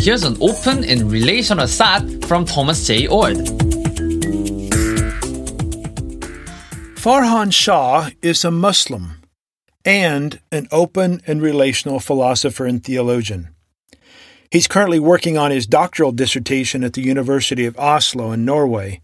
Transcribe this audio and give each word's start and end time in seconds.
Here's 0.00 0.24
an 0.24 0.38
open 0.40 0.82
and 0.82 1.12
relational 1.12 1.66
thought 1.66 2.24
from 2.24 2.46
Thomas 2.46 2.86
J. 2.86 3.06
Oord. 3.06 3.36
Farhan 6.96 7.52
Shah 7.52 8.08
is 8.22 8.42
a 8.42 8.50
Muslim 8.50 9.20
and 9.84 10.40
an 10.50 10.68
open 10.72 11.20
and 11.26 11.42
relational 11.42 12.00
philosopher 12.00 12.64
and 12.64 12.82
theologian. 12.82 13.50
He's 14.50 14.66
currently 14.66 15.00
working 15.00 15.36
on 15.36 15.50
his 15.50 15.66
doctoral 15.66 16.12
dissertation 16.12 16.82
at 16.82 16.94
the 16.94 17.02
University 17.02 17.66
of 17.66 17.78
Oslo 17.78 18.32
in 18.32 18.46
Norway. 18.46 19.02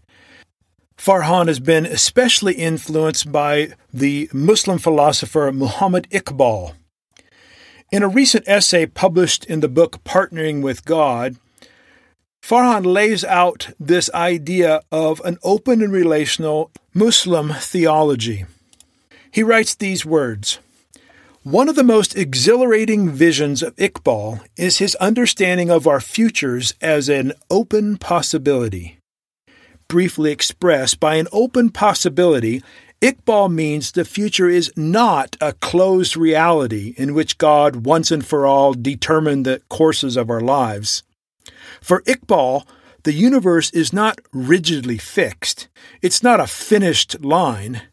Farhan 0.97 1.47
has 1.47 1.59
been 1.59 1.85
especially 1.85 2.55
influenced 2.55 3.31
by 3.31 3.69
the 3.93 4.31
Muslim 4.33 4.79
philosopher 4.79 5.51
Muhammad 5.53 6.09
Iqbal. 6.09 6.73
In 7.89 8.03
a 8.03 8.09
recent 8.09 8.45
essay 8.49 8.85
published 8.85 9.45
in 9.45 9.61
the 9.61 9.69
book 9.69 10.03
Partnering 10.03 10.61
with 10.61 10.83
God, 10.83 11.37
Farhan 12.43 12.85
lays 12.85 13.23
out 13.23 13.69
this 13.79 14.09
idea 14.13 14.81
of 14.91 15.21
an 15.21 15.37
open 15.41 15.81
and 15.81 15.93
relational 15.93 16.69
Muslim 16.93 17.53
theology. 17.53 18.45
He 19.31 19.41
writes 19.41 19.73
these 19.73 20.05
words 20.05 20.59
One 21.43 21.69
of 21.69 21.77
the 21.77 21.83
most 21.83 22.17
exhilarating 22.17 23.09
visions 23.09 23.63
of 23.63 23.73
Iqbal 23.77 24.41
is 24.57 24.79
his 24.79 24.95
understanding 24.95 25.71
of 25.71 25.87
our 25.87 26.01
futures 26.01 26.73
as 26.81 27.07
an 27.07 27.31
open 27.49 27.97
possibility. 27.97 28.97
Briefly 29.87 30.31
expressed, 30.31 30.99
by 30.99 31.15
an 31.15 31.29
open 31.31 31.69
possibility, 31.69 32.61
Iqbal 33.01 33.51
means 33.51 33.91
the 33.91 34.05
future 34.05 34.49
is 34.49 34.71
not 34.75 35.37
a 35.39 35.53
closed 35.53 36.17
reality 36.17 36.95
in 36.97 37.13
which 37.13 37.37
God 37.37 37.85
once 37.85 38.09
and 38.09 38.25
for 38.25 38.47
all 38.47 38.73
determined 38.73 39.45
the 39.45 39.61
courses 39.69 40.17
of 40.17 40.31
our 40.31 40.41
lives. 40.41 41.03
For 41.79 42.01
Iqbal, 42.03 42.65
the 43.03 43.13
universe 43.13 43.69
is 43.69 43.93
not 43.93 44.19
rigidly 44.33 44.97
fixed. 44.97 45.67
It's 46.01 46.23
not 46.23 46.39
a 46.39 46.47
finished 46.47 47.23
line. 47.23 47.83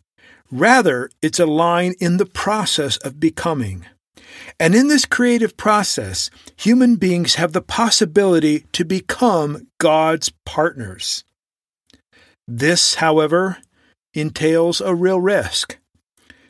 Rather, 0.51 1.11
it's 1.21 1.39
a 1.39 1.47
line 1.47 1.95
in 2.01 2.17
the 2.17 2.27
process 2.27 2.97
of 2.99 3.21
becoming. 3.21 3.85
And 4.59 4.75
in 4.75 4.89
this 4.89 5.05
creative 5.05 5.57
process, 5.57 6.31
human 6.57 6.97
beings 6.97 7.35
have 7.35 7.53
the 7.53 7.63
possibility 7.63 8.65
to 8.73 8.85
become 8.85 9.69
God's 9.79 10.33
partners. 10.47 11.25
This, 12.49 12.95
however, 12.97 13.59
entails 14.15 14.81
a 14.81 14.95
real 14.95 15.21
risk. 15.21 15.79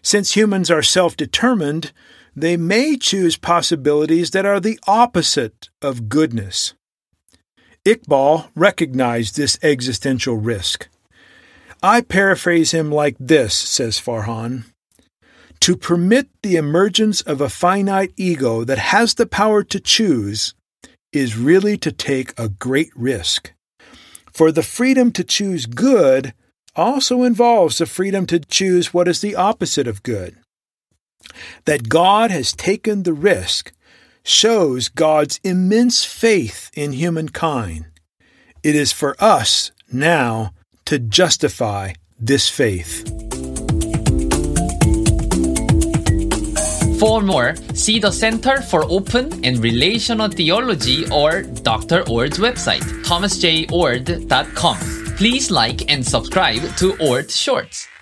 Since 0.03 0.37
humans 0.37 0.71
are 0.71 0.83
self 0.83 1.17
determined, 1.17 1.93
they 2.37 2.57
may 2.57 2.97
choose 2.97 3.37
possibilities 3.37 4.31
that 4.33 4.45
are 4.45 4.61
the 4.61 4.79
opposite 4.87 5.71
of 5.81 6.09
goodness. 6.09 6.75
Iqbal 7.85 8.49
recognized 8.55 9.37
this 9.37 9.59
existential 9.63 10.37
risk. 10.37 10.89
I 11.83 12.01
paraphrase 12.01 12.73
him 12.73 12.91
like 12.91 13.17
this, 13.21 13.55
says 13.55 14.01
Farhan. 14.01 14.65
To 15.61 15.77
permit 15.77 16.29
the 16.43 16.57
emergence 16.57 17.21
of 17.21 17.41
a 17.41 17.49
finite 17.49 18.13
ego 18.17 18.65
that 18.65 18.79
has 18.79 19.15
the 19.15 19.27
power 19.27 19.63
to 19.65 19.81
choose 19.81 20.55
is 21.13 21.37
really 21.37 21.77
to 21.79 21.93
take 21.93 22.39
a 22.39 22.49
great 22.49 22.91
risk. 22.97 23.53
For 24.33 24.51
the 24.51 24.63
freedom 24.63 25.13
to 25.13 25.25
choose 25.25 25.67
good 25.67 26.35
also 26.77 27.23
involves 27.23 27.79
the 27.79 27.87
freedom 27.87 28.27
to 28.27 28.41
choose 28.41 28.93
what 28.93 29.09
is 29.09 29.21
the 29.21 29.37
opposite 29.37 29.87
of 29.87 30.03
good. 30.03 30.37
That 31.65 31.89
God 31.89 32.31
has 32.31 32.53
taken 32.53 33.03
the 33.03 33.13
risk 33.13 33.73
shows 34.23 34.89
God's 34.89 35.41
immense 35.45 36.05
faith 36.05 36.71
in 36.75 36.93
humankind. 36.93 37.87
It 38.63 38.75
is 38.75 38.93
for 38.93 39.15
us 39.19 39.71
now 39.93 40.53
to 40.87 40.99
justify 40.99 41.93
this 42.19 42.49
faith. 42.49 43.09
For 46.99 47.21
more, 47.21 47.55
see 47.75 47.99
the 47.99 48.11
Center 48.11 48.63
for 48.63 48.85
Open 48.85 49.45
and 49.45 49.59
Relational 49.59 50.29
Theology 50.29 51.05
or 51.11 51.43
Dr. 51.43 52.09
Oord's 52.09 52.39
website, 52.39 52.83
thomasjayoord.com. 53.05 55.04
Please 55.17 55.49
like 55.49 55.89
and 55.93 56.05
subscribe 56.05 56.63
to 56.79 56.97
Oord 57.01 57.31
Shorts. 57.31 57.94